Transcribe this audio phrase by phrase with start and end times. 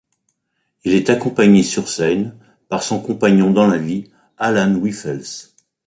[0.83, 2.35] Il est accompagné sur scène
[2.69, 5.21] par son compagnon dans la vie, Alan Wyffels.